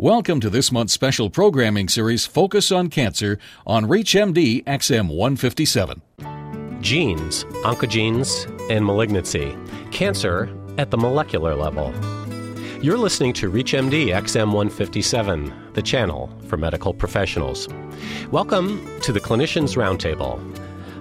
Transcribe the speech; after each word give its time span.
Welcome 0.00 0.40
to 0.40 0.48
this 0.48 0.72
month's 0.72 0.94
special 0.94 1.28
programming 1.28 1.86
series 1.86 2.24
Focus 2.24 2.72
on 2.72 2.88
Cancer 2.88 3.38
on 3.66 3.84
ReachMD 3.84 4.64
XM 4.64 5.08
157. 5.08 6.00
Genes, 6.80 7.44
oncogenes, 7.64 8.70
and 8.70 8.86
malignancy. 8.86 9.54
Cancer 9.90 10.48
at 10.78 10.90
the 10.90 10.96
molecular 10.96 11.54
level. 11.54 11.92
You're 12.80 12.96
listening 12.96 13.34
to 13.34 13.50
ReachMD 13.50 14.06
XM 14.06 14.54
157, 14.54 15.72
the 15.74 15.82
channel 15.82 16.34
for 16.46 16.56
medical 16.56 16.94
professionals. 16.94 17.68
Welcome 18.30 18.98
to 19.02 19.12
the 19.12 19.20
Clinicians 19.20 19.76
Roundtable. 19.76 20.40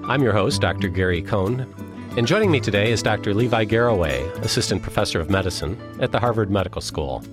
I'm 0.10 0.22
your 0.22 0.34
host, 0.34 0.60
Dr. 0.60 0.90
Gary 0.90 1.22
Cohn, 1.22 1.74
and 2.18 2.28
joining 2.28 2.52
me 2.52 2.60
today 2.60 2.92
is 2.92 3.04
Dr. 3.04 3.34
Levi 3.34 3.66
Garraway, 3.66 4.28
Assistant 4.42 4.82
Professor 4.82 5.20
of 5.20 5.30
Medicine 5.30 5.80
at 6.02 6.12
the 6.12 6.20
Harvard 6.20 6.50
Medical 6.50 6.82
School. 6.82 7.24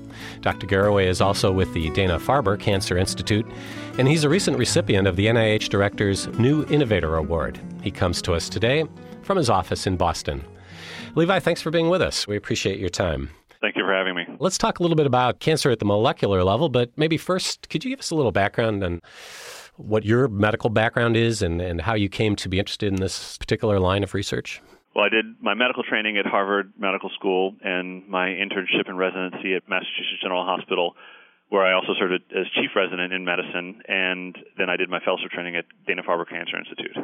Dr. 0.42 0.66
Garraway 0.66 1.08
is 1.08 1.20
also 1.20 1.50
with 1.50 1.72
the 1.72 1.90
Dana 1.90 2.18
Farber 2.18 2.58
Cancer 2.58 2.96
Institute, 2.96 3.46
and 3.98 4.06
he's 4.06 4.24
a 4.24 4.28
recent 4.28 4.58
recipient 4.58 5.08
of 5.08 5.16
the 5.16 5.26
NIH 5.26 5.68
Director's 5.68 6.28
New 6.38 6.64
Innovator 6.66 7.16
Award. 7.16 7.60
He 7.82 7.90
comes 7.90 8.20
to 8.22 8.34
us 8.34 8.48
today 8.48 8.84
from 9.22 9.36
his 9.36 9.50
office 9.50 9.86
in 9.86 9.96
Boston. 9.96 10.44
Levi, 11.14 11.38
thanks 11.40 11.62
for 11.62 11.70
being 11.70 11.88
with 11.88 12.02
us. 12.02 12.26
We 12.28 12.36
appreciate 12.36 12.78
your 12.78 12.90
time. 12.90 13.30
Thank 13.60 13.76
you 13.76 13.84
for 13.84 13.94
having 13.94 14.14
me. 14.14 14.26
Let's 14.38 14.58
talk 14.58 14.78
a 14.78 14.82
little 14.82 14.96
bit 14.96 15.06
about 15.06 15.40
cancer 15.40 15.70
at 15.70 15.78
the 15.78 15.86
molecular 15.86 16.44
level, 16.44 16.68
but 16.68 16.90
maybe 16.96 17.16
first, 17.16 17.68
could 17.70 17.84
you 17.84 17.90
give 17.90 18.00
us 18.00 18.10
a 18.10 18.14
little 18.14 18.32
background 18.32 18.84
on 18.84 19.00
what 19.76 20.04
your 20.04 20.28
medical 20.28 20.70
background 20.70 21.16
is 21.16 21.42
and, 21.42 21.60
and 21.60 21.80
how 21.80 21.94
you 21.94 22.08
came 22.08 22.36
to 22.36 22.48
be 22.48 22.58
interested 22.58 22.92
in 22.92 23.00
this 23.00 23.36
particular 23.38 23.78
line 23.78 24.02
of 24.02 24.14
research? 24.14 24.60
Well, 24.94 25.04
I 25.04 25.08
did 25.10 25.26
my 25.42 25.54
medical 25.54 25.82
training 25.82 26.16
at 26.16 26.24
Harvard 26.24 26.72
Medical 26.78 27.10
School 27.10 27.54
and 27.62 28.08
my 28.08 28.28
internship 28.28 28.88
and 28.88 28.98
residency 28.98 29.54
at 29.54 29.68
Massachusetts 29.68 30.22
General 30.22 30.44
Hospital, 30.44 30.96
where 31.50 31.66
I 31.66 31.74
also 31.74 31.92
served 31.98 32.14
as 32.32 32.46
chief 32.54 32.70
resident 32.74 33.12
in 33.12 33.24
medicine. 33.24 33.82
And 33.88 34.36
then 34.56 34.70
I 34.70 34.76
did 34.76 34.88
my 34.88 35.00
fellowship 35.00 35.30
training 35.32 35.54
at 35.54 35.66
Dana 35.86 36.02
Farber 36.02 36.26
Cancer 36.26 36.56
Institute. 36.56 36.96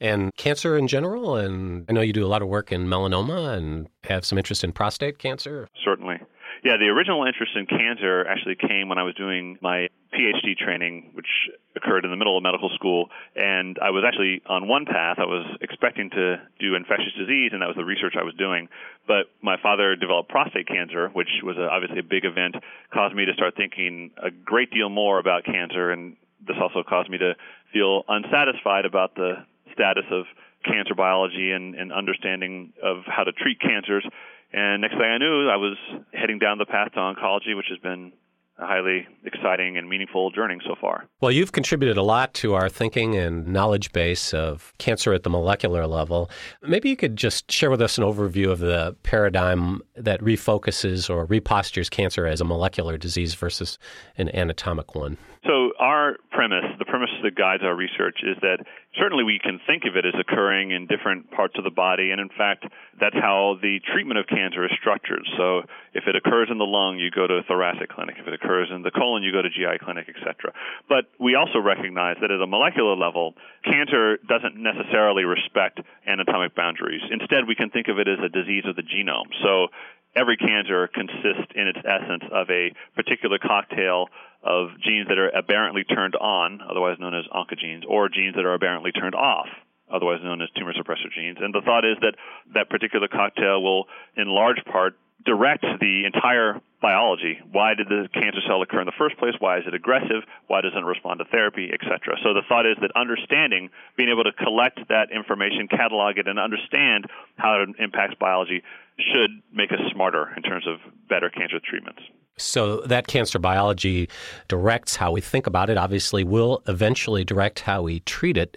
And 0.00 0.34
cancer 0.36 0.76
in 0.76 0.88
general, 0.88 1.36
and 1.36 1.84
I 1.88 1.92
know 1.92 2.00
you 2.00 2.12
do 2.12 2.24
a 2.24 2.28
lot 2.28 2.42
of 2.42 2.48
work 2.48 2.72
in 2.72 2.86
melanoma 2.86 3.56
and 3.56 3.88
have 4.04 4.24
some 4.24 4.38
interest 4.38 4.64
in 4.64 4.72
prostate 4.72 5.18
cancer. 5.18 5.68
Certainly. 5.84 6.16
Yeah, 6.64 6.78
the 6.80 6.88
original 6.88 7.26
interest 7.28 7.52
in 7.56 7.66
cancer 7.66 8.24
actually 8.26 8.56
came 8.56 8.88
when 8.88 8.96
I 8.96 9.02
was 9.02 9.14
doing 9.16 9.58
my 9.60 9.88
PhD 10.16 10.56
training, 10.56 11.10
which 11.12 11.28
occurred 11.76 12.06
in 12.06 12.10
the 12.10 12.16
middle 12.16 12.38
of 12.38 12.42
medical 12.42 12.70
school. 12.74 13.10
And 13.36 13.76
I 13.84 13.90
was 13.90 14.02
actually 14.08 14.40
on 14.48 14.66
one 14.66 14.86
path. 14.86 15.18
I 15.20 15.28
was 15.28 15.44
expecting 15.60 16.08
to 16.08 16.40
do 16.58 16.74
infectious 16.74 17.12
disease, 17.18 17.50
and 17.52 17.60
that 17.60 17.68
was 17.68 17.76
the 17.76 17.84
research 17.84 18.14
I 18.18 18.24
was 18.24 18.32
doing. 18.40 18.68
But 19.06 19.28
my 19.42 19.60
father 19.60 19.94
developed 19.94 20.30
prostate 20.30 20.66
cancer, 20.66 21.10
which 21.12 21.28
was 21.42 21.58
a, 21.58 21.68
obviously 21.68 21.98
a 21.98 22.02
big 22.02 22.24
event, 22.24 22.56
caused 22.94 23.14
me 23.14 23.26
to 23.26 23.34
start 23.34 23.60
thinking 23.60 24.12
a 24.16 24.30
great 24.30 24.70
deal 24.72 24.88
more 24.88 25.18
about 25.18 25.44
cancer. 25.44 25.90
And 25.90 26.16
this 26.48 26.56
also 26.56 26.82
caused 26.82 27.10
me 27.10 27.18
to 27.18 27.36
feel 27.74 28.04
unsatisfied 28.08 28.86
about 28.86 29.16
the 29.16 29.44
status 29.74 30.08
of 30.10 30.24
cancer 30.64 30.94
biology 30.94 31.52
and, 31.52 31.74
and 31.74 31.92
understanding 31.92 32.72
of 32.82 33.04
how 33.04 33.24
to 33.24 33.32
treat 33.32 33.60
cancers. 33.60 34.06
And 34.54 34.82
next 34.82 34.94
thing 34.94 35.02
I 35.02 35.18
knew, 35.18 35.48
I 35.50 35.56
was 35.56 35.76
heading 36.12 36.38
down 36.38 36.58
the 36.58 36.64
path 36.64 36.92
to 36.92 37.00
oncology, 37.00 37.56
which 37.56 37.66
has 37.70 37.78
been 37.78 38.12
a 38.58 38.66
highly 38.66 39.06
exciting 39.24 39.76
and 39.76 39.88
meaningful 39.88 40.30
journey 40.30 40.58
so 40.64 40.74
far. 40.80 41.06
Well, 41.20 41.32
you've 41.32 41.52
contributed 41.52 41.96
a 41.96 42.02
lot 42.02 42.34
to 42.34 42.54
our 42.54 42.68
thinking 42.68 43.16
and 43.16 43.48
knowledge 43.48 43.92
base 43.92 44.32
of 44.32 44.72
cancer 44.78 45.12
at 45.12 45.24
the 45.24 45.30
molecular 45.30 45.86
level. 45.86 46.30
Maybe 46.62 46.88
you 46.88 46.96
could 46.96 47.16
just 47.16 47.50
share 47.50 47.70
with 47.70 47.82
us 47.82 47.98
an 47.98 48.04
overview 48.04 48.50
of 48.50 48.60
the 48.60 48.96
paradigm 49.02 49.82
that 49.96 50.20
refocuses 50.20 51.10
or 51.10 51.24
repostures 51.24 51.90
cancer 51.90 52.26
as 52.26 52.40
a 52.40 52.44
molecular 52.44 52.96
disease 52.96 53.34
versus 53.34 53.78
an 54.16 54.28
anatomic 54.34 54.94
one. 54.94 55.16
So, 55.46 55.72
our 55.78 56.16
premise, 56.30 56.64
the 56.78 56.86
premise 56.86 57.10
that 57.22 57.36
guides 57.36 57.62
our 57.62 57.76
research, 57.76 58.20
is 58.24 58.36
that 58.40 58.64
certainly 58.98 59.24
we 59.24 59.38
can 59.38 59.60
think 59.66 59.84
of 59.84 59.94
it 59.94 60.06
as 60.06 60.14
occurring 60.18 60.70
in 60.70 60.86
different 60.86 61.30
parts 61.32 61.54
of 61.58 61.64
the 61.64 61.70
body, 61.70 62.12
and 62.12 62.20
in 62.20 62.30
fact, 62.30 62.64
that's 62.98 63.16
how 63.16 63.58
the 63.60 63.80
treatment 63.92 64.18
of 64.18 64.26
cancer 64.26 64.64
is 64.64 64.70
structured. 64.80 65.20
So, 65.36 65.68
if 65.92 66.04
it 66.06 66.16
occurs 66.16 66.48
in 66.50 66.56
the 66.56 66.64
lung, 66.64 66.98
you 66.98 67.10
go 67.10 67.26
to 67.26 67.34
a 67.34 67.42
thoracic 67.42 67.90
clinic. 67.90 68.16
If 68.18 68.26
it 68.26 68.32
occurs 68.44 68.68
in 68.70 68.82
the 68.82 68.90
colon, 68.90 69.22
you 69.22 69.32
go 69.32 69.40
to 69.40 69.48
GI 69.48 69.80
clinic, 69.80 70.08
etc. 70.08 70.52
But 70.88 71.08
we 71.18 71.34
also 71.34 71.58
recognize 71.58 72.16
that 72.20 72.30
at 72.30 72.40
a 72.40 72.46
molecular 72.46 72.94
level, 72.94 73.34
cancer 73.64 74.18
doesn't 74.28 74.56
necessarily 74.56 75.24
respect 75.24 75.80
anatomic 76.06 76.54
boundaries. 76.54 77.02
Instead, 77.10 77.48
we 77.48 77.54
can 77.54 77.70
think 77.70 77.88
of 77.88 77.98
it 77.98 78.08
as 78.08 78.18
a 78.20 78.28
disease 78.28 78.64
of 78.66 78.76
the 78.76 78.82
genome. 78.82 79.32
So, 79.42 79.68
every 80.14 80.36
cancer 80.36 80.88
consists 80.88 81.50
in 81.54 81.66
its 81.66 81.78
essence 81.84 82.22
of 82.30 82.48
a 82.50 82.72
particular 82.94 83.38
cocktail 83.38 84.06
of 84.44 84.68
genes 84.84 85.08
that 85.08 85.18
are 85.18 85.34
aberrantly 85.34 85.84
turned 85.84 86.14
on, 86.16 86.60
otherwise 86.68 86.98
known 87.00 87.14
as 87.14 87.24
oncogenes, 87.32 87.82
or 87.88 88.08
genes 88.08 88.36
that 88.36 88.44
are 88.44 88.54
aberrantly 88.54 88.92
turned 88.92 89.14
off, 89.14 89.48
otherwise 89.90 90.20
known 90.22 90.42
as 90.42 90.48
tumor 90.56 90.72
suppressor 90.72 91.10
genes. 91.14 91.38
And 91.40 91.54
the 91.54 91.62
thought 91.64 91.84
is 91.84 91.96
that 92.02 92.14
that 92.54 92.68
particular 92.68 93.08
cocktail 93.08 93.62
will, 93.62 93.86
in 94.16 94.28
large 94.28 94.62
part, 94.70 94.96
direct 95.24 95.64
the 95.80 96.04
entire 96.04 96.60
biology. 96.80 97.40
Why 97.50 97.74
did 97.74 97.88
the 97.88 98.08
cancer 98.12 98.40
cell 98.46 98.60
occur 98.60 98.80
in 98.80 98.86
the 98.86 98.98
first 98.98 99.16
place? 99.16 99.32
Why 99.38 99.58
is 99.58 99.64
it 99.66 99.72
aggressive? 99.72 100.22
Why 100.48 100.60
doesn't 100.60 100.78
it 100.78 100.84
respond 100.84 101.20
to 101.20 101.24
therapy, 101.24 101.70
etc. 101.72 102.16
So 102.22 102.34
the 102.34 102.42
thought 102.48 102.66
is 102.66 102.76
that 102.82 102.92
understanding, 102.94 103.70
being 103.96 104.10
able 104.10 104.24
to 104.24 104.32
collect 104.32 104.80
that 104.88 105.08
information, 105.10 105.68
catalog 105.68 106.18
it, 106.18 106.28
and 106.28 106.38
understand 106.38 107.06
how 107.36 107.62
it 107.62 107.68
impacts 107.78 108.14
biology 108.20 108.62
should 108.98 109.30
make 109.52 109.72
us 109.72 109.80
smarter 109.92 110.32
in 110.36 110.42
terms 110.42 110.66
of 110.68 110.76
better 111.08 111.30
cancer 111.30 111.58
treatments. 111.58 112.02
So 112.36 112.80
that 112.86 113.06
cancer 113.06 113.38
biology 113.38 114.08
directs 114.48 114.96
how 114.96 115.12
we 115.12 115.20
think 115.20 115.46
about 115.46 115.70
it, 115.70 115.76
obviously 115.76 116.24
will 116.24 116.62
eventually 116.66 117.24
direct 117.24 117.60
how 117.60 117.82
we 117.82 118.00
treat 118.00 118.36
it. 118.36 118.56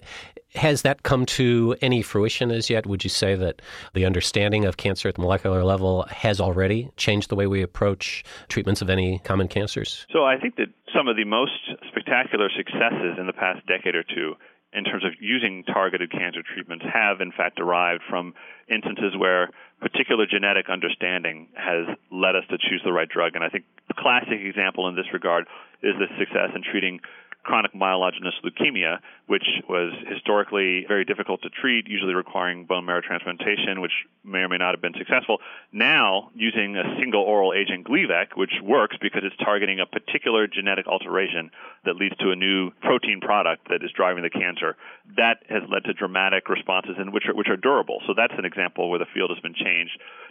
Has 0.56 0.82
that 0.82 1.04
come 1.04 1.26
to 1.28 1.76
any 1.82 2.02
fruition 2.02 2.50
as 2.50 2.70
yet? 2.70 2.88
Would 2.88 3.04
you 3.04 3.12
say 3.12 3.36
that 3.36 3.62
the 3.94 4.06
understanding 4.06 4.66
of 4.66 4.78
cancer 4.78 5.08
at 5.08 5.16
the 5.16 5.22
molecular 5.22 5.64
level 5.64 6.08
has 6.10 6.42
already 6.42 6.90
changed 6.98 7.30
the 7.30 7.36
way 7.36 7.46
we 7.46 7.62
approach 7.62 8.24
treatments 8.48 8.82
of 8.82 8.90
any 8.90 9.20
common 9.20 9.48
cancers? 9.48 10.08
So 10.12 10.26
I 10.26 10.38
think 10.40 10.56
that 10.56 10.68
some 10.96 11.08
of 11.08 11.16
the 11.16 11.26
most 11.26 11.52
spectacular 11.88 12.50
successes 12.56 13.18
in 13.20 13.28
the 13.28 13.34
past 13.34 13.68
decade 13.68 13.94
or 13.94 14.04
two 14.04 14.34
in 14.74 14.84
terms 14.84 15.04
of 15.06 15.12
using 15.20 15.64
targeted 15.64 16.12
cancer 16.12 16.42
treatments 16.42 16.86
have 16.92 17.22
in 17.22 17.32
fact 17.32 17.58
derived 17.58 18.02
from 18.10 18.34
instances 18.70 19.16
where 19.18 19.50
particular 19.80 20.26
genetic 20.26 20.70
understanding 20.70 21.48
has 21.56 21.86
led 22.12 22.36
us 22.36 22.44
to 22.50 22.58
choose 22.58 22.82
the 22.84 22.92
right 22.92 23.10
drug. 23.10 23.36
And 23.36 23.44
I 23.44 23.50
think 23.50 23.66
the 23.88 23.94
classic 23.94 24.42
example 24.42 24.88
in 24.88 24.96
this 24.96 25.06
regard 25.14 25.46
is 25.84 25.94
the 26.00 26.08
success 26.18 26.50
in 26.56 26.64
treating 26.64 27.00
chronic 27.48 27.74
myelogenous 27.74 28.36
leukemia, 28.44 29.00
which 29.28 29.46
was 29.70 29.94
historically 30.12 30.86
very 30.88 31.06
difficult 31.06 31.42
to 31.42 31.50
treat, 31.50 31.88
usually 31.88 32.14
requiring 32.14 32.66
bone 32.66 32.86
marrow 32.86 33.00
transplantation, 33.00 33.80
which 33.80 33.94
may 34.26 34.40
or 34.40 34.50
may 34.50 34.58
not 34.58 34.76
have 34.76 34.82
been 34.82 34.94
successful. 34.98 35.38
Now, 35.72 36.30
using 36.36 36.76
a 36.76 36.84
single 37.00 37.22
oral 37.22 37.54
agent, 37.54 37.88
Gleevec, 37.88 38.36
which 38.36 38.52
works 38.62 38.98
because 39.02 39.22
it's 39.24 39.38
targeting 39.38 39.80
a 39.80 39.86
particular 39.86 40.46
genetic 40.48 40.88
alteration 40.88 41.50
that 41.86 41.96
leads 41.96 42.18
to 42.18 42.32
a 42.32 42.36
new 42.36 42.72
protein 42.82 43.22
product 43.22 43.70
that 43.70 43.82
is 43.82 43.92
driving 43.96 44.24
the 44.24 44.30
cancer, 44.30 44.76
that 45.16 45.40
has 45.48 45.64
led 45.72 45.86
to 45.86 45.94
dramatic 45.94 46.50
responses 46.50 46.96
in 47.00 47.14
which 47.14 47.28
are, 47.30 47.34
which 47.34 47.48
are 47.48 47.56
durable. 47.56 48.02
So 48.08 48.14
that's 48.16 48.34
an 48.38 48.44
example 48.44 48.90
where 48.90 49.00
the 49.00 49.08
field 49.14 49.32
has 49.32 49.40
been 49.40 49.56
changed. 49.56 49.67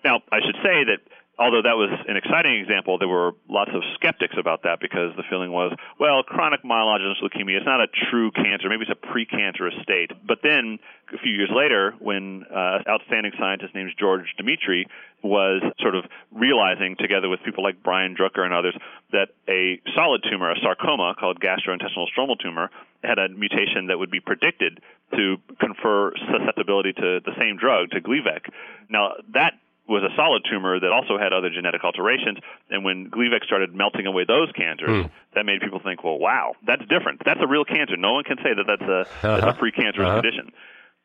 Now, 0.05 0.23
I 0.33 0.41
should 0.45 0.57
say 0.63 0.85
that 0.85 1.01
although 1.39 1.63
that 1.63 1.77
was 1.77 1.93
an 2.09 2.17
exciting 2.17 2.57
example, 2.57 2.99
there 2.99 3.09
were 3.09 3.33
lots 3.49 3.71
of 3.75 3.83
skeptics 3.95 4.35
about 4.39 4.63
that 4.65 4.81
because 4.81 5.13
the 5.17 5.23
feeling 5.29 5.53
was, 5.53 5.73
well, 6.01 6.23
chronic 6.23 6.63
myelogenous 6.65 7.21
leukemia 7.23 7.59
is 7.59 7.67
not 7.67 7.81
a 7.81 7.89
true 8.11 8.31
cancer. 8.33 8.69
Maybe 8.69 8.87
it's 8.89 8.93
a 8.93 9.07
precancerous 9.07 9.77
state. 9.83 10.13
But 10.27 10.39
then 10.43 10.79
a 11.13 11.19
few 11.19 11.33
years 11.33 11.51
later, 11.55 11.95
when 12.01 12.45
uh, 12.49 12.79
outstanding 12.89 13.33
scientist 13.39 13.75
named 13.75 13.93
George 13.99 14.25
Demetri 14.39 14.89
was 15.23 15.63
sort 15.81 15.95
of 15.95 16.05
realizing, 16.33 16.97
together 16.99 17.29
with 17.29 17.41
people 17.45 17.63
like 17.63 17.83
Brian 17.83 18.17
Drucker 18.17 18.45
and 18.45 18.55
others, 18.55 18.77
that 19.13 19.29
a 19.49 19.81
solid 19.95 20.25
tumor, 20.29 20.51
a 20.51 20.57
sarcoma 20.63 21.15
called 21.19 21.41
gastrointestinal 21.41 22.07
stromal 22.17 22.39
tumor, 22.41 22.71
had 23.05 23.19
a 23.19 23.29
mutation 23.29 23.89
that 23.89 23.99
would 23.99 24.11
be 24.11 24.21
predicted 24.21 24.81
to 25.15 25.37
confer 25.61 26.13
susceptibility 26.33 26.93
to 26.93 27.21
the 27.25 27.33
same 27.39 27.57
drug, 27.57 27.91
to 27.91 28.01
Gleevec. 28.01 28.49
Now, 28.89 29.13
that 29.35 29.55
was 29.89 30.03
a 30.03 30.15
solid 30.17 30.43
tumor 30.51 30.79
that 30.81 30.91
also 30.91 31.19
had 31.19 31.33
other 31.33 31.51
genetic 31.51 31.85
alterations. 31.85 32.39
And 32.71 32.85
when 32.85 33.11
Gleevec 33.11 33.45
started 33.45 33.75
melting 33.75 34.07
away 34.07 34.25
those 34.27 34.51
cancers, 34.53 35.07
mm. 35.07 35.11
that 35.35 35.47
made 35.47 35.61
people 35.61 35.81
think, 35.83 36.03
well, 36.03 36.19
wow, 36.19 36.55
that's 36.67 36.83
different. 36.91 37.23
That's 37.25 37.41
a 37.43 37.47
real 37.47 37.65
cancer. 37.65 37.97
No 37.97 38.15
one 38.15 38.25
can 38.25 38.39
say 38.39 38.51
that 38.55 38.67
that's 38.67 38.83
a, 38.83 39.01
uh-huh. 39.01 39.41
that's 39.41 39.59
a 39.59 39.61
precancerous 39.61 40.07
uh-huh. 40.07 40.21
condition. 40.21 40.53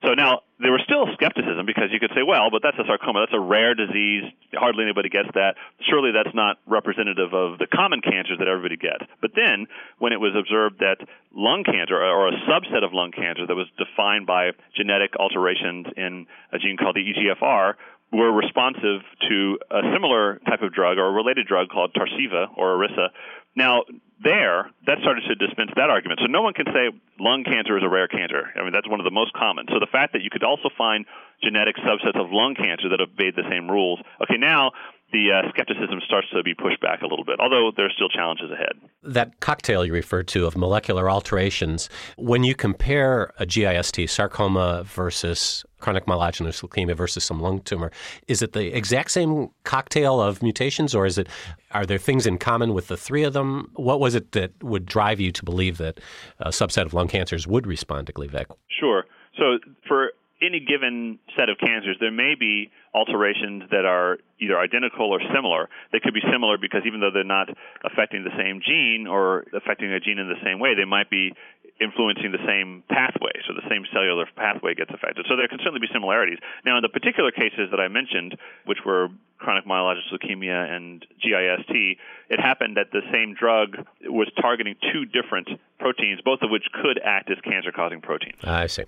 So 0.03 0.17
now 0.17 0.41
there 0.57 0.71
was 0.73 0.81
still 0.83 1.05
skepticism 1.13 1.65
because 1.69 1.93
you 1.93 1.99
could 2.01 2.09
say, 2.17 2.25
well, 2.25 2.49
but 2.49 2.65
that's 2.65 2.77
a 2.81 2.85
sarcoma. 2.89 3.21
That's 3.21 3.37
a 3.37 3.39
rare 3.39 3.75
disease. 3.77 4.25
Hardly 4.53 4.83
anybody 4.83 5.09
gets 5.09 5.29
that. 5.35 5.61
Surely 5.85 6.09
that's 6.09 6.33
not 6.33 6.57
representative 6.65 7.33
of 7.37 7.61
the 7.61 7.69
common 7.69 8.01
cancers 8.01 8.41
that 8.41 8.49
everybody 8.49 8.77
gets. 8.77 9.05
But 9.21 9.37
then 9.37 9.69
when 10.01 10.11
it 10.11 10.17
was 10.17 10.33
observed 10.33 10.81
that 10.81 11.05
lung 11.29 11.63
cancer 11.63 12.01
or 12.01 12.29
a 12.29 12.35
subset 12.49 12.81
of 12.83 12.93
lung 12.93 13.11
cancer 13.13 13.45
that 13.45 13.53
was 13.53 13.69
defined 13.77 14.25
by 14.25 14.57
genetic 14.75 15.13
alterations 15.21 15.85
in 15.95 16.25
a 16.51 16.57
gene 16.57 16.77
called 16.77 16.97
the 16.97 17.05
EGFR 17.05 17.77
were 18.11 18.31
responsive 18.31 19.01
to 19.29 19.57
a 19.71 19.81
similar 19.93 20.39
type 20.47 20.61
of 20.61 20.73
drug 20.73 20.97
or 20.97 21.07
a 21.07 21.11
related 21.11 21.47
drug 21.47 21.69
called 21.69 21.95
Tarceva 21.95 22.47
or 22.57 22.75
Iressa. 22.75 23.07
Now, 23.55 23.83
there, 24.23 24.69
that 24.85 24.99
started 25.01 25.23
to 25.27 25.35
dispense 25.35 25.71
that 25.75 25.89
argument. 25.89 26.19
So 26.21 26.27
no 26.27 26.41
one 26.41 26.53
can 26.53 26.65
say 26.67 26.91
lung 27.19 27.43
cancer 27.43 27.77
is 27.77 27.83
a 27.83 27.89
rare 27.89 28.07
cancer. 28.07 28.51
I 28.55 28.63
mean, 28.63 28.71
that's 28.71 28.87
one 28.87 28.99
of 28.99 29.03
the 29.03 29.11
most 29.11 29.33
common. 29.33 29.65
So 29.69 29.79
the 29.79 29.91
fact 29.91 30.13
that 30.13 30.21
you 30.21 30.29
could 30.29 30.43
also 30.43 30.69
find 30.77 31.05
genetic 31.43 31.75
subsets 31.77 32.19
of 32.19 32.31
lung 32.31 32.55
cancer 32.55 32.89
that 32.89 33.01
obeyed 33.01 33.35
the 33.35 33.47
same 33.49 33.69
rules. 33.69 33.99
Okay, 34.21 34.37
now 34.37 34.71
the 35.11 35.31
uh, 35.31 35.49
skepticism 35.49 35.99
starts 36.05 36.27
to 36.33 36.43
be 36.43 36.53
pushed 36.53 36.79
back 36.81 37.01
a 37.01 37.07
little 37.07 37.25
bit, 37.25 37.39
although 37.39 37.71
there's 37.75 37.93
still 37.95 38.09
challenges 38.09 38.51
ahead. 38.51 38.73
That 39.03 39.39
cocktail 39.39 39.85
you 39.85 39.93
referred 39.93 40.27
to 40.29 40.45
of 40.45 40.55
molecular 40.55 41.09
alterations, 41.09 41.89
when 42.17 42.43
you 42.43 42.55
compare 42.55 43.33
a 43.39 43.45
GIST 43.45 44.07
sarcoma 44.07 44.83
versus 44.85 45.65
chronic 45.81 46.05
myelogenous 46.05 46.61
leukemia 46.61 46.95
versus 46.95 47.23
some 47.23 47.41
lung 47.41 47.61
tumor, 47.61 47.91
is 48.27 48.41
it 48.41 48.53
the 48.53 48.75
exact 48.75 49.11
same 49.11 49.49
cocktail 49.63 50.21
of 50.21 50.41
mutations, 50.41 50.95
or 50.95 51.05
is 51.05 51.17
it 51.17 51.27
are 51.71 51.85
there 51.85 51.97
things 51.97 52.25
in 52.25 52.37
common 52.37 52.73
with 52.73 52.87
the 52.87 52.97
three 52.97 53.23
of 53.23 53.33
them? 53.33 53.71
What 53.75 53.99
was 53.99 54.15
it 54.15 54.31
that 54.33 54.51
would 54.63 54.85
drive 54.85 55.19
you 55.19 55.31
to 55.31 55.43
believe 55.43 55.77
that 55.77 55.99
a 56.39 56.49
subset 56.49 56.85
of 56.85 56.93
lung 56.93 57.07
cancers 57.07 57.47
would 57.47 57.67
respond 57.67 58.07
to 58.07 58.13
Gleevec? 58.13 58.45
Sure. 58.79 59.05
So 59.37 59.59
for 59.87 60.11
any 60.41 60.59
given 60.59 61.19
set 61.37 61.49
of 61.49 61.57
cancers, 61.59 61.97
there 61.99 62.11
may 62.11 62.33
be 62.37 62.71
alterations 62.93 63.63
that 63.69 63.85
are 63.85 64.17
either 64.39 64.59
identical 64.59 65.11
or 65.11 65.21
similar. 65.33 65.69
They 65.91 65.99
could 65.99 66.13
be 66.13 66.21
similar 66.31 66.57
because 66.57 66.81
even 66.85 66.99
though 66.99 67.11
they're 67.13 67.23
not 67.23 67.49
affecting 67.85 68.23
the 68.23 68.35
same 68.37 68.59
gene 68.65 69.07
or 69.07 69.45
affecting 69.53 69.93
a 69.93 69.99
gene 69.99 70.17
in 70.17 70.27
the 70.27 70.41
same 70.43 70.59
way, 70.59 70.73
they 70.75 70.85
might 70.85 71.09
be 71.09 71.33
influencing 71.81 72.31
the 72.31 72.45
same 72.45 72.83
pathway, 72.89 73.33
so 73.47 73.53
the 73.53 73.67
same 73.69 73.85
cellular 73.91 74.27
pathway 74.35 74.75
gets 74.75 74.91
affected. 74.93 75.25
So 75.27 75.35
there 75.35 75.47
can 75.47 75.57
certainly 75.59 75.79
be 75.79 75.89
similarities. 75.91 76.37
Now, 76.65 76.77
in 76.77 76.83
the 76.83 76.89
particular 76.89 77.31
cases 77.31 77.69
that 77.71 77.79
I 77.79 77.87
mentioned, 77.87 78.37
which 78.65 78.79
were 78.85 79.09
chronic 79.39 79.65
myelogenous 79.65 80.05
leukemia 80.13 80.69
and 80.69 81.05
GIST, 81.19 81.97
it 82.29 82.39
happened 82.39 82.77
that 82.77 82.91
the 82.91 83.01
same 83.11 83.33
drug 83.33 83.77
was 84.05 84.29
targeting 84.39 84.75
two 84.93 85.05
different 85.05 85.49
proteins, 85.79 86.21
both 86.23 86.43
of 86.43 86.51
which 86.51 86.65
could 86.79 86.99
act 87.03 87.31
as 87.31 87.37
cancer 87.43 87.71
causing 87.71 87.99
proteins. 87.99 88.37
I 88.43 88.67
see. 88.67 88.83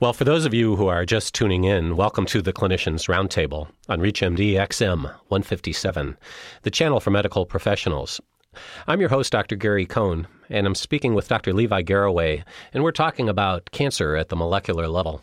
Well, 0.00 0.12
for 0.12 0.24
those 0.24 0.44
of 0.44 0.52
you 0.52 0.76
who 0.76 0.88
are 0.88 1.06
just 1.06 1.34
tuning 1.34 1.64
in, 1.64 1.96
welcome 1.96 2.26
to 2.26 2.42
the 2.42 2.52
Clinicians 2.52 3.08
Roundtable 3.08 3.68
on 3.88 4.00
ReachMD 4.00 4.52
XM 4.52 5.04
157, 5.04 6.18
the 6.62 6.70
channel 6.70 7.00
for 7.00 7.10
medical 7.10 7.46
professionals. 7.46 8.20
I'm 8.86 9.00
your 9.00 9.08
host, 9.08 9.32
Dr. 9.32 9.56
Gary 9.56 9.86
Cohn, 9.86 10.26
and 10.48 10.66
I'm 10.66 10.74
speaking 10.74 11.14
with 11.14 11.28
Dr. 11.28 11.52
Levi 11.52 11.82
Garraway, 11.82 12.44
and 12.72 12.82
we're 12.82 12.92
talking 12.92 13.28
about 13.28 13.70
cancer 13.72 14.16
at 14.16 14.28
the 14.28 14.36
molecular 14.36 14.88
level. 14.88 15.22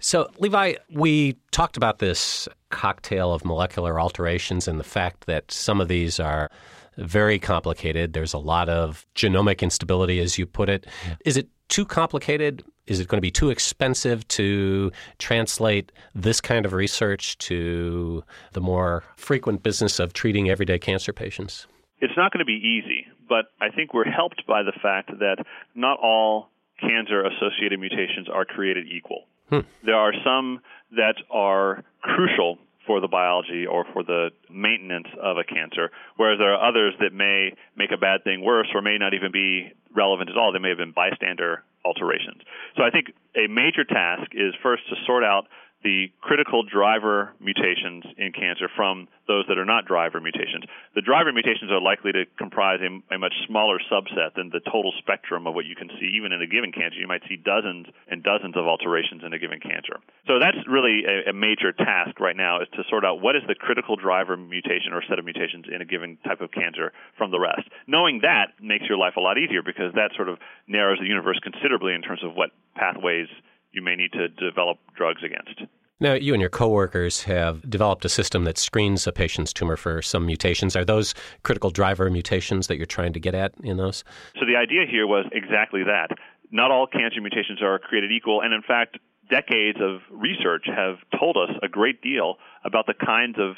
So, 0.00 0.28
Levi, 0.38 0.74
we 0.90 1.36
talked 1.50 1.76
about 1.76 1.98
this 1.98 2.48
cocktail 2.70 3.32
of 3.32 3.44
molecular 3.44 4.00
alterations 4.00 4.66
and 4.66 4.80
the 4.80 4.84
fact 4.84 5.26
that 5.26 5.50
some 5.50 5.80
of 5.80 5.88
these 5.88 6.18
are 6.18 6.50
very 6.96 7.38
complicated. 7.38 8.12
There's 8.12 8.34
a 8.34 8.38
lot 8.38 8.68
of 8.68 9.06
genomic 9.14 9.60
instability, 9.60 10.20
as 10.20 10.38
you 10.38 10.46
put 10.46 10.68
it. 10.68 10.86
Yeah. 11.06 11.16
Is 11.24 11.36
it 11.36 11.48
too 11.68 11.84
complicated? 11.84 12.64
Is 12.86 13.00
it 13.00 13.08
going 13.08 13.18
to 13.18 13.22
be 13.22 13.30
too 13.30 13.50
expensive 13.50 14.26
to 14.28 14.92
translate 15.18 15.90
this 16.14 16.40
kind 16.40 16.66
of 16.66 16.72
research 16.72 17.38
to 17.38 18.22
the 18.52 18.60
more 18.60 19.02
frequent 19.16 19.62
business 19.62 19.98
of 19.98 20.12
treating 20.12 20.50
everyday 20.50 20.78
cancer 20.78 21.12
patients? 21.12 21.66
It's 22.00 22.16
not 22.16 22.32
going 22.32 22.40
to 22.40 22.44
be 22.44 22.60
easy, 22.60 23.06
but 23.28 23.46
I 23.60 23.70
think 23.70 23.94
we're 23.94 24.10
helped 24.10 24.46
by 24.46 24.62
the 24.62 24.72
fact 24.82 25.10
that 25.18 25.36
not 25.74 25.98
all 26.00 26.50
cancer 26.80 27.24
associated 27.24 27.78
mutations 27.78 28.28
are 28.32 28.44
created 28.44 28.86
equal. 28.88 29.24
Hmm. 29.48 29.60
There 29.84 29.96
are 29.96 30.12
some 30.24 30.60
that 30.92 31.14
are 31.30 31.84
crucial 32.02 32.58
for 32.86 33.00
the 33.00 33.08
biology 33.08 33.66
or 33.66 33.84
for 33.92 34.02
the 34.02 34.30
maintenance 34.50 35.08
of 35.22 35.38
a 35.38 35.44
cancer, 35.44 35.90
whereas 36.16 36.38
there 36.38 36.52
are 36.52 36.68
others 36.68 36.94
that 37.00 37.12
may 37.12 37.52
make 37.76 37.90
a 37.92 37.96
bad 37.96 38.24
thing 38.24 38.44
worse 38.44 38.68
or 38.74 38.82
may 38.82 38.98
not 38.98 39.14
even 39.14 39.32
be 39.32 39.72
relevant 39.94 40.30
at 40.30 40.36
all. 40.36 40.52
They 40.52 40.58
may 40.58 40.70
have 40.70 40.78
been 40.78 40.92
bystander 40.92 41.62
alterations. 41.84 42.42
So 42.76 42.82
I 42.82 42.90
think 42.90 43.12
a 43.36 43.48
major 43.48 43.84
task 43.84 44.32
is 44.32 44.54
first 44.62 44.82
to 44.88 44.96
sort 45.06 45.24
out 45.24 45.46
the 45.84 46.08
critical 46.24 46.64
driver 46.64 47.36
mutations 47.38 48.04
in 48.16 48.32
cancer 48.32 48.72
from 48.74 49.06
those 49.28 49.44
that 49.48 49.60
are 49.60 49.68
not 49.68 49.84
driver 49.84 50.20
mutations. 50.20 50.64
The 50.96 51.04
driver 51.04 51.32
mutations 51.32 51.70
are 51.70 51.80
likely 51.80 52.12
to 52.12 52.24
comprise 52.36 52.80
a, 52.80 53.14
a, 53.14 53.18
much 53.18 53.32
smaller 53.46 53.76
subset 53.92 54.34
than 54.34 54.48
the 54.48 54.60
total 54.64 54.92
spectrum 54.98 55.46
of 55.46 55.54
what 55.54 55.64
you 55.64 55.76
can 55.76 55.88
see 56.00 56.16
even 56.16 56.32
in 56.32 56.40
a 56.40 56.48
given 56.48 56.72
cancer. 56.72 56.96
You 56.96 57.06
might 57.06 57.22
see 57.28 57.36
dozens 57.36 57.86
and 58.08 58.24
dozens 58.24 58.56
of 58.56 58.64
alterations 58.64 59.22
in 59.24 59.32
a 59.32 59.38
given 59.38 59.60
cancer. 59.60 60.00
So 60.26 60.40
that's 60.40 60.56
really 60.68 61.04
a, 61.04 61.30
a 61.30 61.32
major 61.32 61.72
task 61.72 62.18
right 62.18 62.36
now 62.36 62.60
is 62.64 62.68
to 62.80 62.82
sort 62.88 63.04
out 63.04 63.20
what 63.20 63.36
is 63.36 63.44
the 63.46 63.54
critical 63.54 63.96
driver 63.96 64.36
mutation 64.36 64.92
or 64.96 65.04
set 65.04 65.18
of 65.18 65.24
mutations 65.24 65.68
in 65.68 65.84
a 65.84 65.88
given 65.88 66.16
type 66.24 66.40
of 66.40 66.50
cancer 66.50 66.92
from 67.16 67.30
the 67.30 67.40
rest. 67.40 67.68
Knowing 67.86 68.24
that 68.24 68.56
makes 68.60 68.88
your 68.88 68.96
life 68.96 69.16
a 69.16 69.20
lot 69.20 69.36
easier 69.36 69.60
because 69.60 69.92
that 69.94 70.16
sort 70.16 70.28
of 70.32 70.40
narrows 70.66 70.98
the 70.98 71.08
universe 71.08 71.38
considerably 71.44 71.92
in 71.92 72.00
terms 72.00 72.24
of 72.24 72.32
what 72.32 72.50
pathways 72.74 73.28
you 73.74 73.82
may 73.82 73.96
need 73.96 74.12
to 74.12 74.28
develop 74.28 74.78
drugs 74.96 75.22
against. 75.24 75.62
Now, 76.00 76.14
you 76.14 76.34
and 76.34 76.40
your 76.40 76.50
coworkers 76.50 77.22
have 77.22 77.68
developed 77.70 78.04
a 78.04 78.08
system 78.08 78.44
that 78.44 78.58
screens 78.58 79.06
a 79.06 79.12
patient's 79.12 79.52
tumor 79.52 79.76
for 79.76 80.02
some 80.02 80.26
mutations. 80.26 80.74
Are 80.74 80.84
those 80.84 81.14
critical 81.44 81.70
driver 81.70 82.10
mutations 82.10 82.66
that 82.66 82.76
you're 82.76 82.86
trying 82.86 83.12
to 83.12 83.20
get 83.20 83.34
at 83.34 83.54
in 83.62 83.76
those? 83.76 84.02
So, 84.38 84.44
the 84.44 84.56
idea 84.56 84.86
here 84.90 85.06
was 85.06 85.26
exactly 85.32 85.84
that. 85.84 86.08
Not 86.50 86.70
all 86.70 86.86
cancer 86.86 87.20
mutations 87.20 87.62
are 87.62 87.78
created 87.78 88.10
equal, 88.10 88.42
and 88.42 88.52
in 88.52 88.62
fact, 88.62 88.98
decades 89.30 89.78
of 89.80 90.00
research 90.10 90.66
have 90.66 90.96
told 91.18 91.36
us 91.36 91.50
a 91.62 91.68
great 91.68 92.02
deal 92.02 92.36
about 92.64 92.86
the 92.86 92.94
kinds 92.94 93.36
of 93.38 93.54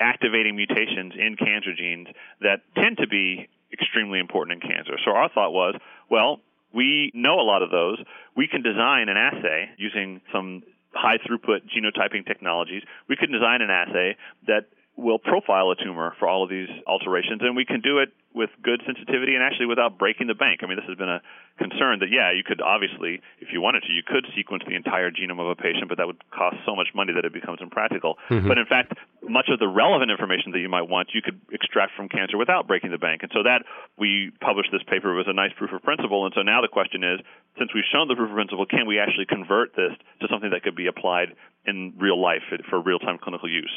activating 0.00 0.56
mutations 0.56 1.14
in 1.16 1.36
cancer 1.36 1.72
genes 1.74 2.08
that 2.40 2.62
tend 2.74 2.98
to 2.98 3.06
be 3.06 3.48
extremely 3.72 4.18
important 4.18 4.62
in 4.62 4.68
cancer. 4.68 4.98
So, 5.04 5.12
our 5.12 5.28
thought 5.28 5.52
was 5.52 5.76
well, 6.10 6.40
we 6.74 7.10
know 7.14 7.40
a 7.40 7.46
lot 7.46 7.62
of 7.62 7.70
those. 7.70 7.98
We 8.36 8.48
can 8.48 8.62
design 8.62 9.08
an 9.08 9.16
assay 9.16 9.70
using 9.76 10.20
some 10.32 10.62
high 10.94 11.18
throughput 11.18 11.68
genotyping 11.74 12.26
technologies. 12.26 12.82
We 13.08 13.16
can 13.16 13.32
design 13.32 13.62
an 13.62 13.70
assay 13.70 14.16
that 14.46 14.66
will 14.96 15.18
profile 15.18 15.70
a 15.70 15.76
tumor 15.76 16.14
for 16.18 16.28
all 16.28 16.44
of 16.44 16.50
these 16.50 16.68
alterations, 16.86 17.40
and 17.40 17.56
we 17.56 17.64
can 17.64 17.80
do 17.80 17.98
it 17.98 18.12
with 18.34 18.50
good 18.62 18.80
sensitivity 18.86 19.34
and 19.34 19.44
actually 19.44 19.66
without 19.66 19.98
breaking 19.98 20.26
the 20.26 20.34
bank. 20.34 20.60
I 20.62 20.66
mean, 20.66 20.76
this 20.76 20.88
has 20.88 20.96
been 20.96 21.08
a 21.08 21.20
concern 21.60 22.00
that, 22.00 22.08
yeah, 22.08 22.32
you 22.32 22.40
could 22.44 22.60
obviously, 22.60 23.20
if 23.40 23.52
you 23.52 23.60
wanted 23.60 23.84
to, 23.84 23.92
you 23.92 24.00
could 24.00 24.24
sequence 24.36 24.64
the 24.66 24.74
entire 24.74 25.10
genome 25.10 25.40
of 25.40 25.52
a 25.52 25.56
patient, 25.56 25.88
but 25.88 25.98
that 25.98 26.06
would 26.06 26.16
cost 26.32 26.56
so 26.64 26.74
much 26.74 26.88
money 26.94 27.12
that 27.12 27.24
it 27.24 27.32
becomes 27.32 27.60
impractical. 27.60 28.16
Mm-hmm. 28.30 28.48
But 28.48 28.56
in 28.56 28.64
fact, 28.64 28.96
much 29.28 29.48
of 29.52 29.60
the 29.60 29.68
relevant 29.68 30.10
information 30.10 30.52
that 30.52 30.60
you 30.60 30.68
might 30.68 30.88
want, 30.88 31.12
you 31.12 31.20
could 31.20 31.40
extract 31.52 31.92
from 31.96 32.08
cancer 32.08 32.38
without 32.38 32.66
breaking 32.66 32.90
the 32.90 32.98
bank. 32.98 33.20
And 33.22 33.30
so 33.34 33.42
that 33.44 33.64
we 33.98 34.32
published 34.40 34.72
this 34.72 34.82
paper 34.88 35.12
was 35.12 35.28
a 35.28 35.36
nice 35.36 35.52
proof 35.56 35.72
of 35.72 35.82
principle. 35.82 36.24
And 36.24 36.32
so 36.34 36.40
now 36.40 36.60
the 36.60 36.72
question 36.72 37.04
is, 37.04 37.20
since 37.58 37.72
we've 37.74 37.88
shown 37.92 38.08
the 38.08 38.16
proof 38.16 38.30
of 38.30 38.36
principle, 38.36 38.64
can 38.64 38.86
we 38.88 38.98
actually 38.98 39.26
convert 39.28 39.76
this 39.76 39.92
to 40.20 40.28
something 40.32 40.50
that 40.56 40.64
could 40.64 40.76
be 40.76 40.86
applied 40.86 41.36
in 41.64 41.92
real 42.00 42.20
life 42.20 42.42
for 42.68 42.80
real-time 42.80 43.18
clinical 43.20 43.48
use? 43.48 43.72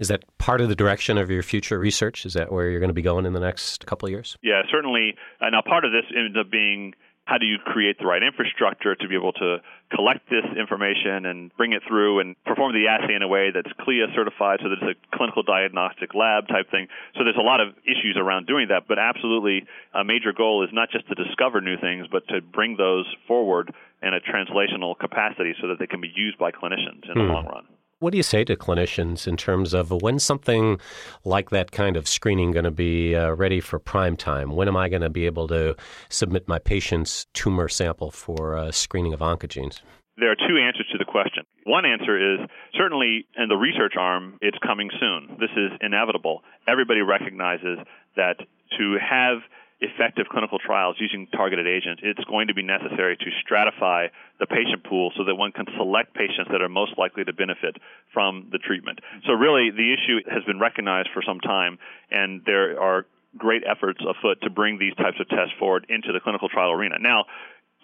Is 0.00 0.08
that 0.08 0.24
part 0.38 0.62
of 0.62 0.68
the 0.68 0.74
direction 0.74 1.18
of 1.18 1.30
your 1.30 1.42
future 1.42 1.78
research? 1.78 2.24
Is 2.24 2.32
that 2.32 2.50
where 2.50 2.70
you're 2.70 2.80
going 2.80 2.88
to 2.88 2.94
be 2.94 3.02
going 3.02 3.26
in 3.26 3.34
the 3.34 3.40
next 3.40 3.86
couple 3.86 4.06
of 4.06 4.10
years? 4.10 4.36
Yeah, 4.42 4.62
certainly. 4.72 5.14
Uh, 5.40 5.50
now, 5.50 5.60
part 5.60 5.84
of 5.84 5.92
this 5.92 6.04
ends 6.16 6.36
up 6.40 6.50
being 6.50 6.94
how 7.26 7.38
do 7.38 7.46
you 7.46 7.58
create 7.64 7.98
the 8.00 8.06
right 8.06 8.22
infrastructure 8.24 8.96
to 8.96 9.06
be 9.06 9.14
able 9.14 9.32
to 9.34 9.58
collect 9.94 10.28
this 10.30 10.42
information 10.58 11.26
and 11.26 11.54
bring 11.56 11.72
it 11.72 11.82
through 11.86 12.18
and 12.18 12.34
perform 12.44 12.72
the 12.72 12.88
assay 12.88 13.14
in 13.14 13.22
a 13.22 13.28
way 13.28 13.52
that's 13.54 13.70
CLIA 13.84 14.08
certified 14.16 14.58
so 14.62 14.68
that 14.70 14.82
it's 14.82 14.98
a 14.98 15.16
clinical 15.16 15.44
diagnostic 15.44 16.14
lab 16.14 16.48
type 16.48 16.70
thing. 16.72 16.88
So 17.14 17.22
there's 17.22 17.38
a 17.38 17.44
lot 17.44 17.60
of 17.60 17.76
issues 17.84 18.16
around 18.18 18.48
doing 18.48 18.68
that, 18.70 18.88
but 18.88 18.98
absolutely 18.98 19.62
a 19.94 20.02
major 20.02 20.32
goal 20.32 20.64
is 20.64 20.70
not 20.72 20.90
just 20.90 21.06
to 21.06 21.14
discover 21.14 21.60
new 21.60 21.76
things, 21.76 22.08
but 22.10 22.26
to 22.28 22.40
bring 22.40 22.76
those 22.76 23.06
forward 23.28 23.72
in 24.02 24.10
a 24.14 24.18
translational 24.18 24.98
capacity 24.98 25.54
so 25.60 25.68
that 25.68 25.78
they 25.78 25.86
can 25.86 26.00
be 26.00 26.10
used 26.10 26.38
by 26.38 26.50
clinicians 26.50 27.04
in 27.06 27.14
hmm. 27.14 27.28
the 27.28 27.32
long 27.32 27.46
run. 27.46 27.66
What 28.00 28.12
do 28.12 28.16
you 28.16 28.22
say 28.22 28.44
to 28.44 28.56
clinicians 28.56 29.28
in 29.28 29.36
terms 29.36 29.74
of 29.74 29.90
when 29.90 30.18
something 30.18 30.80
like 31.22 31.50
that 31.50 31.70
kind 31.70 31.98
of 31.98 32.08
screening 32.08 32.50
going 32.50 32.64
to 32.64 32.70
be 32.70 33.14
uh, 33.14 33.32
ready 33.32 33.60
for 33.60 33.78
prime 33.78 34.16
time? 34.16 34.52
When 34.52 34.68
am 34.68 34.76
I 34.76 34.88
going 34.88 35.02
to 35.02 35.10
be 35.10 35.26
able 35.26 35.46
to 35.48 35.76
submit 36.08 36.48
my 36.48 36.58
patient's 36.58 37.26
tumor 37.34 37.68
sample 37.68 38.10
for 38.10 38.56
uh, 38.56 38.72
screening 38.72 39.12
of 39.12 39.20
oncogenes? 39.20 39.82
There 40.16 40.30
are 40.30 40.34
two 40.34 40.56
answers 40.56 40.86
to 40.92 40.98
the 40.98 41.04
question. 41.04 41.44
One 41.64 41.84
answer 41.84 42.16
is 42.16 42.40
certainly 42.74 43.26
in 43.36 43.50
the 43.50 43.56
research 43.56 43.92
arm, 43.98 44.38
it's 44.40 44.56
coming 44.66 44.88
soon. 44.98 45.36
This 45.38 45.50
is 45.54 45.70
inevitable. 45.82 46.42
Everybody 46.66 47.02
recognizes 47.02 47.80
that 48.16 48.38
to 48.78 48.96
have 48.98 49.40
effective 49.80 50.26
clinical 50.30 50.58
trials 50.58 50.96
using 50.98 51.26
targeted 51.32 51.66
agents, 51.66 52.02
it's 52.04 52.22
going 52.24 52.48
to 52.48 52.54
be 52.54 52.62
necessary 52.62 53.16
to 53.16 53.28
stratify 53.42 54.08
the 54.38 54.46
patient 54.46 54.84
pool 54.84 55.10
so 55.16 55.24
that 55.24 55.34
one 55.34 55.52
can 55.52 55.66
select 55.76 56.14
patients 56.14 56.48
that 56.52 56.60
are 56.60 56.68
most 56.68 56.96
likely 56.98 57.24
to 57.24 57.32
benefit 57.32 57.76
from 58.12 58.48
the 58.52 58.58
treatment. 58.58 59.00
So, 59.26 59.32
really, 59.32 59.70
the 59.70 59.92
issue 59.92 60.20
has 60.30 60.44
been 60.44 60.60
recognized 60.60 61.08
for 61.12 61.22
some 61.26 61.40
time, 61.40 61.78
and 62.10 62.42
there 62.44 62.80
are 62.80 63.06
great 63.36 63.62
efforts 63.64 64.00
afoot 64.00 64.40
to 64.42 64.50
bring 64.50 64.78
these 64.78 64.94
types 64.96 65.16
of 65.20 65.28
tests 65.28 65.54
forward 65.58 65.86
into 65.88 66.12
the 66.12 66.20
clinical 66.20 66.48
trial 66.48 66.72
arena. 66.72 66.96
Now, 67.00 67.24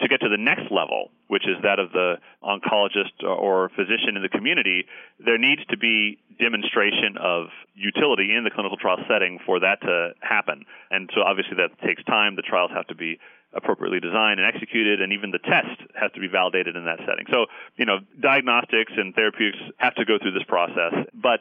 to 0.01 0.09
get 0.09 0.21
to 0.21 0.29
the 0.29 0.37
next 0.37 0.71
level, 0.71 1.11
which 1.29 1.45
is 1.49 1.57
that 1.63 1.79
of 1.79 1.93
the 1.93 2.17
oncologist 2.43 3.25
or 3.25 3.71
physician 3.71 4.17
in 4.17 4.23
the 4.23 4.29
community, 4.29 4.85
there 5.19 5.39
needs 5.39 5.65
to 5.71 5.77
be 5.77 6.19
demonstration 6.39 7.17
of 7.19 7.47
utility 7.75 8.35
in 8.35 8.45
the 8.45 8.51
clinical 8.51 8.77
trial 8.77 8.99
setting 9.09 9.39
for 9.47 9.61
that 9.61 9.81
to 9.81 10.11
happen. 10.21 10.65
And 10.91 11.09
so 11.15 11.23
obviously 11.23 11.57
that 11.57 11.81
takes 11.81 12.05
time. 12.05 12.37
The 12.37 12.43
trials 12.43 12.71
have 12.75 12.87
to 12.89 12.95
be 12.95 13.19
appropriately 13.55 14.01
designed 14.01 14.39
and 14.39 14.47
executed, 14.47 15.01
and 15.01 15.13
even 15.13 15.31
the 15.31 15.39
test 15.39 15.81
has 15.99 16.13
to 16.13 16.21
be 16.21 16.29
validated 16.29 16.77
in 16.77 16.85
that 16.85 16.99
setting. 17.09 17.25
So, 17.33 17.47
you 17.77 17.87
know, 17.87 17.99
diagnostics 18.21 18.93
and 18.97 19.15
therapeutics 19.15 19.63
have 19.79 19.95
to 19.95 20.05
go 20.05 20.19
through 20.21 20.33
this 20.33 20.45
process, 20.47 20.93
but 21.15 21.41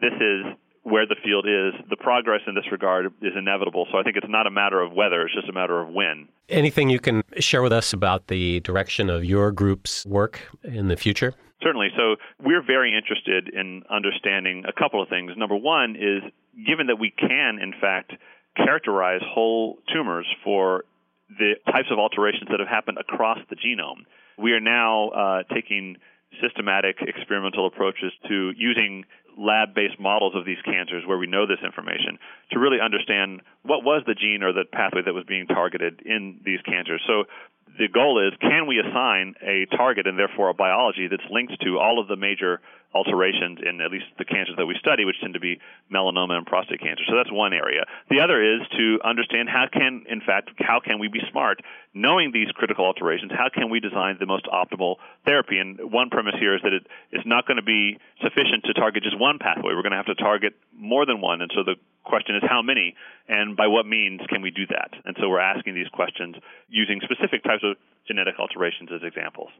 this 0.00 0.14
is 0.14 0.46
where 0.86 1.04
the 1.04 1.16
field 1.24 1.46
is, 1.48 1.74
the 1.90 1.96
progress 1.96 2.42
in 2.46 2.54
this 2.54 2.70
regard 2.70 3.06
is 3.20 3.32
inevitable. 3.36 3.88
So 3.90 3.98
I 3.98 4.04
think 4.04 4.16
it's 4.16 4.30
not 4.30 4.46
a 4.46 4.52
matter 4.52 4.80
of 4.80 4.92
whether, 4.92 5.22
it's 5.22 5.34
just 5.34 5.48
a 5.48 5.52
matter 5.52 5.80
of 5.80 5.88
when. 5.88 6.28
Anything 6.48 6.90
you 6.90 7.00
can 7.00 7.24
share 7.40 7.60
with 7.60 7.72
us 7.72 7.92
about 7.92 8.28
the 8.28 8.60
direction 8.60 9.10
of 9.10 9.24
your 9.24 9.50
group's 9.50 10.06
work 10.06 10.40
in 10.62 10.86
the 10.86 10.96
future? 10.96 11.34
Certainly. 11.60 11.88
So 11.96 12.14
we're 12.40 12.62
very 12.64 12.96
interested 12.96 13.48
in 13.52 13.82
understanding 13.90 14.62
a 14.68 14.72
couple 14.72 15.02
of 15.02 15.08
things. 15.08 15.32
Number 15.36 15.56
one 15.56 15.96
is 15.96 16.22
given 16.64 16.86
that 16.86 17.00
we 17.00 17.10
can, 17.10 17.58
in 17.60 17.74
fact, 17.80 18.12
characterize 18.56 19.22
whole 19.26 19.78
tumors 19.92 20.26
for 20.44 20.84
the 21.28 21.54
types 21.66 21.88
of 21.90 21.98
alterations 21.98 22.48
that 22.50 22.60
have 22.60 22.68
happened 22.68 22.98
across 22.98 23.38
the 23.50 23.56
genome, 23.56 24.06
we 24.38 24.52
are 24.52 24.60
now 24.60 25.08
uh, 25.08 25.42
taking 25.52 25.96
systematic 26.42 26.96
experimental 27.00 27.66
approaches 27.66 28.12
to 28.28 28.52
using 28.56 29.04
lab 29.36 29.74
based 29.74 30.00
models 30.00 30.34
of 30.34 30.44
these 30.44 30.60
cancers 30.64 31.04
where 31.06 31.18
we 31.18 31.26
know 31.26 31.46
this 31.46 31.60
information 31.64 32.18
to 32.50 32.58
really 32.58 32.80
understand 32.80 33.42
what 33.62 33.84
was 33.84 34.02
the 34.06 34.14
gene 34.14 34.42
or 34.42 34.52
the 34.52 34.64
pathway 34.64 35.02
that 35.04 35.14
was 35.14 35.24
being 35.28 35.46
targeted 35.46 36.00
in 36.04 36.40
these 36.44 36.60
cancers. 36.64 37.02
So 37.06 37.24
the 37.78 37.88
goal 37.88 38.26
is 38.26 38.32
can 38.40 38.66
we 38.66 38.80
assign 38.80 39.34
a 39.42 39.66
target 39.76 40.06
and 40.06 40.18
therefore 40.18 40.48
a 40.48 40.54
biology 40.54 41.08
that's 41.08 41.26
linked 41.30 41.60
to 41.60 41.78
all 41.78 42.00
of 42.00 42.08
the 42.08 42.16
major 42.16 42.60
alterations 42.96 43.60
in 43.60 43.84
at 43.84 43.92
least 43.92 44.08
the 44.16 44.24
cancers 44.24 44.56
that 44.56 44.64
we 44.64 44.74
study, 44.80 45.04
which 45.04 45.20
tend 45.20 45.34
to 45.34 45.40
be 45.40 45.60
melanoma 45.92 46.40
and 46.40 46.46
prostate 46.46 46.80
cancer. 46.80 47.04
So 47.04 47.16
that's 47.16 47.30
one 47.30 47.52
area. 47.52 47.84
The 48.08 48.20
other 48.24 48.40
is 48.40 48.64
to 48.80 48.98
understand 49.04 49.52
how 49.52 49.68
can, 49.70 50.08
in 50.08 50.24
fact, 50.24 50.50
how 50.58 50.80
can 50.80 50.98
we 50.98 51.08
be 51.08 51.20
smart, 51.30 51.60
knowing 51.92 52.32
these 52.32 52.48
critical 52.56 52.84
alterations, 52.84 53.32
how 53.32 53.52
can 53.52 53.68
we 53.68 53.80
design 53.80 54.16
the 54.18 54.26
most 54.26 54.46
optimal 54.48 54.96
therapy? 55.26 55.58
And 55.58 55.92
one 55.92 56.08
premise 56.08 56.34
here 56.40 56.56
is 56.56 56.62
that 56.64 56.72
it 56.72 56.86
is 57.12 57.22
not 57.26 57.46
going 57.46 57.60
to 57.60 57.66
be 57.66 57.98
sufficient 58.24 58.64
to 58.64 58.72
target 58.72 59.02
just 59.02 59.20
one 59.20 59.38
pathway. 59.38 59.76
We're 59.76 59.84
going 59.84 59.96
to 59.96 60.00
have 60.00 60.12
to 60.12 60.16
target 60.16 60.54
more 60.72 61.04
than 61.04 61.20
one. 61.20 61.42
And 61.42 61.50
so 61.54 61.62
the 61.62 61.76
question 62.04 62.36
is 62.36 62.42
how 62.48 62.62
many 62.62 62.94
and 63.28 63.56
by 63.56 63.66
what 63.66 63.84
means 63.84 64.20
can 64.28 64.40
we 64.40 64.50
do 64.50 64.66
that? 64.70 64.90
And 65.04 65.16
so 65.20 65.28
we're 65.28 65.40
asking 65.40 65.74
these 65.74 65.88
questions 65.92 66.36
using 66.68 67.00
specific 67.02 67.42
types 67.42 67.64
of 67.64 67.76
genetic 68.06 68.38
alterations 68.38 68.90
as 68.94 69.02
examples. 69.02 69.50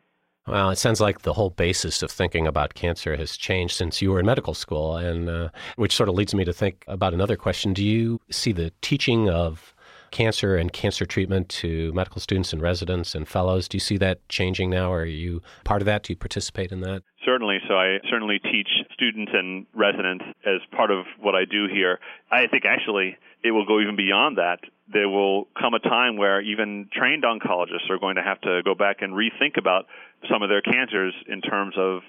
Well, 0.46 0.70
it 0.70 0.76
sounds 0.76 1.00
like 1.00 1.22
the 1.22 1.32
whole 1.32 1.50
basis 1.50 2.02
of 2.02 2.10
thinking 2.10 2.46
about 2.46 2.74
cancer 2.74 3.16
has 3.16 3.36
changed 3.36 3.74
since 3.74 4.00
you 4.00 4.12
were 4.12 4.20
in 4.20 4.26
medical 4.26 4.54
school, 4.54 4.96
and 4.96 5.28
uh, 5.28 5.48
which 5.74 5.96
sort 5.96 6.08
of 6.08 6.14
leads 6.14 6.36
me 6.36 6.44
to 6.44 6.52
think 6.52 6.84
about 6.86 7.12
another 7.12 7.36
question. 7.36 7.72
Do 7.72 7.84
you 7.84 8.20
see 8.30 8.52
the 8.52 8.72
teaching 8.80 9.28
of 9.28 9.74
cancer 10.12 10.56
and 10.56 10.72
cancer 10.72 11.04
treatment 11.04 11.48
to 11.48 11.92
medical 11.94 12.20
students 12.20 12.52
and 12.52 12.62
residents 12.62 13.16
and 13.16 13.26
fellows? 13.26 13.66
Do 13.66 13.76
you 13.76 13.80
see 13.80 13.96
that 13.98 14.26
changing 14.28 14.70
now? 14.70 14.92
Are 14.92 15.04
you 15.04 15.42
part 15.64 15.82
of 15.82 15.86
that? 15.86 16.04
Do 16.04 16.12
you 16.12 16.16
participate 16.16 16.70
in 16.70 16.80
that? 16.82 17.02
Certainly. 17.26 17.59
So 17.68 17.75
I 17.75 17.99
certainly 18.09 18.38
teach 18.38 18.68
students 18.95 19.33
and 19.35 19.66
residents 19.75 20.25
as 20.47 20.61
part 20.71 20.90
of 20.90 21.04
what 21.21 21.35
I 21.35 21.45
do 21.45 21.66
here. 21.66 21.99
I 22.30 22.47
think 22.47 22.64
actually 22.64 23.18
it 23.42 23.50
will 23.50 23.66
go 23.66 23.80
even 23.80 23.97
beyond 23.97 24.38
that 24.38 24.61
there 24.92 25.09
will 25.09 25.49
come 25.59 25.75
a 25.75 25.80
time 25.80 26.16
where 26.16 26.40
even 26.40 26.88
trained 26.92 27.25
oncologists 27.25 27.90
are 27.90 27.99
going 27.99 28.16
to 28.16 28.23
have 28.23 28.40
to 28.42 28.62
go 28.64 28.75
back 28.75 29.02
and 29.02 29.12
rethink 29.14 29.59
about 29.59 29.87
some 30.30 30.42
of 30.42 30.49
their 30.49 30.62
cancers 30.62 31.12
in 31.26 31.40
terms 31.40 31.75
of 31.76 32.02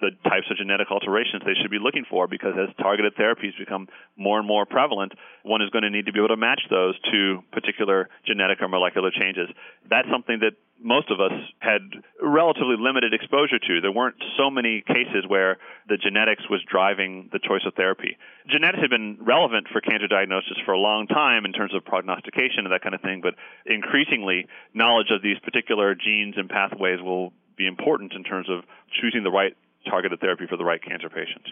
the 0.00 0.10
types 0.24 0.46
of 0.50 0.56
genetic 0.56 0.90
alterations 0.90 1.42
they 1.44 1.52
should 1.60 1.70
be 1.70 1.78
looking 1.78 2.04
for 2.08 2.26
because 2.26 2.54
as 2.56 2.74
targeted 2.76 3.14
therapies 3.16 3.56
become 3.58 3.86
more 4.16 4.38
and 4.38 4.48
more 4.48 4.64
prevalent, 4.64 5.12
one 5.42 5.60
is 5.60 5.68
going 5.70 5.82
to 5.82 5.90
need 5.90 6.06
to 6.06 6.12
be 6.12 6.18
able 6.18 6.28
to 6.28 6.36
match 6.36 6.62
those 6.70 6.98
to 7.12 7.42
particular 7.52 8.08
genetic 8.26 8.62
or 8.62 8.68
molecular 8.68 9.10
changes. 9.10 9.48
That's 9.88 10.08
something 10.10 10.40
that 10.40 10.56
most 10.82 11.10
of 11.10 11.20
us 11.20 11.32
had 11.60 11.82
relatively 12.20 12.76
limited 12.78 13.14
exposure 13.14 13.58
to. 13.58 13.80
There 13.80 13.92
weren't 13.92 14.16
so 14.36 14.50
many 14.50 14.82
cases 14.86 15.24
where 15.26 15.58
the 15.88 15.96
genetics 15.96 16.42
was 16.50 16.60
driving 16.68 17.30
the 17.32 17.38
choice 17.38 17.62
of 17.66 17.74
therapy. 17.74 18.16
Genetics 18.50 18.82
had 18.82 18.90
been 18.90 19.18
relevant 19.20 19.68
for 19.72 19.80
cancer 19.80 20.08
diagnosis 20.08 20.58
for 20.64 20.72
a 20.72 20.78
long 20.78 21.06
time 21.06 21.44
in 21.44 21.52
terms 21.52 21.74
of 21.74 21.84
prognostication 21.84 22.66
and 22.66 22.72
that 22.72 22.82
kind 22.82 22.94
of 22.94 23.00
thing, 23.00 23.20
but 23.22 23.34
increasingly, 23.66 24.46
knowledge 24.74 25.10
of 25.10 25.22
these 25.22 25.38
particular 25.40 25.94
genes 25.94 26.34
and 26.36 26.48
pathways 26.48 27.00
will 27.00 27.32
be 27.56 27.66
important 27.66 28.12
in 28.12 28.24
terms 28.24 28.48
of 28.50 28.64
choosing 29.00 29.22
the 29.22 29.30
right 29.30 29.56
targeted 29.88 30.20
therapy 30.20 30.46
for 30.48 30.56
the 30.56 30.64
right 30.64 30.82
cancer 30.82 31.08
patient. 31.08 31.46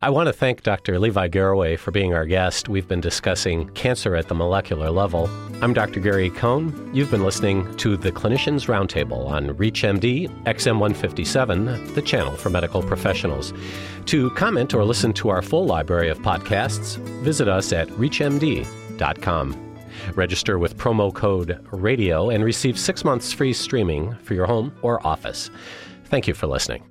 I 0.00 0.10
want 0.10 0.28
to 0.28 0.32
thank 0.32 0.62
Dr. 0.62 0.96
Levi 1.00 1.26
Garraway 1.26 1.74
for 1.74 1.90
being 1.90 2.14
our 2.14 2.24
guest. 2.24 2.68
We've 2.68 2.86
been 2.86 3.00
discussing 3.00 3.68
cancer 3.70 4.14
at 4.14 4.28
the 4.28 4.34
molecular 4.34 4.92
level. 4.92 5.28
I'm 5.60 5.74
Dr. 5.74 5.98
Gary 5.98 6.30
Cohn. 6.30 6.88
You've 6.94 7.10
been 7.10 7.24
listening 7.24 7.76
to 7.78 7.96
the 7.96 8.12
Clinicians 8.12 8.68
Roundtable 8.68 9.26
on 9.26 9.48
ReachMD 9.56 10.44
XM157, 10.44 11.96
the 11.96 12.02
channel 12.02 12.36
for 12.36 12.48
medical 12.48 12.80
professionals. 12.80 13.52
To 14.06 14.30
comment 14.30 14.72
or 14.72 14.84
listen 14.84 15.12
to 15.14 15.30
our 15.30 15.42
full 15.42 15.66
library 15.66 16.10
of 16.10 16.20
podcasts, 16.20 16.96
visit 17.24 17.48
us 17.48 17.72
at 17.72 17.88
reachmd.com. 17.88 19.74
Register 20.14 20.60
with 20.60 20.76
promo 20.76 21.12
code 21.12 21.66
RADIO 21.72 22.30
and 22.32 22.44
receive 22.44 22.78
six 22.78 23.04
months 23.04 23.32
free 23.32 23.52
streaming 23.52 24.14
for 24.22 24.34
your 24.34 24.46
home 24.46 24.72
or 24.82 25.04
office. 25.04 25.50
Thank 26.04 26.28
you 26.28 26.34
for 26.34 26.46
listening. 26.46 26.84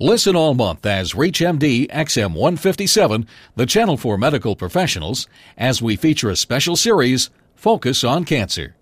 Listen 0.00 0.36
all 0.36 0.54
month 0.54 0.86
as 0.86 1.14
ReachMD 1.14 1.88
XM157, 1.90 3.26
the 3.56 3.66
channel 3.66 3.96
for 3.96 4.16
medical 4.16 4.54
professionals, 4.54 5.26
as 5.56 5.82
we 5.82 5.96
feature 5.96 6.30
a 6.30 6.36
special 6.36 6.76
series, 6.76 7.30
Focus 7.56 8.04
on 8.04 8.24
Cancer. 8.24 8.76